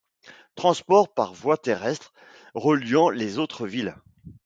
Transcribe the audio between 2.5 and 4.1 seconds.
reliant les autres villes.